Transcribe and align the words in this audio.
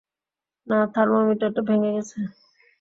না, 0.67 0.77
থার্মোমিটারটা 0.93 1.61
ভেঙে 1.67 1.91
গেছে! 1.95 2.17